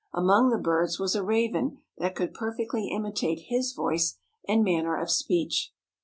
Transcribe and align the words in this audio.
Among 0.15 0.49
the 0.49 0.57
birds 0.57 0.97
was 0.97 1.13
a 1.13 1.21
raven 1.21 1.77
that 1.99 2.15
could 2.15 2.33
perfectly 2.33 2.87
imitate 2.87 3.37
his 3.49 3.71
voice 3.73 4.17
and 4.47 4.63
manner 4.63 4.99
of 4.99 5.11
speech. 5.11 5.73